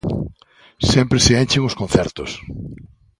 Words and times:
Sempre 0.91 1.19
se 1.25 1.33
enchen 1.41 1.67
os 1.69 1.77
concertos. 1.81 2.31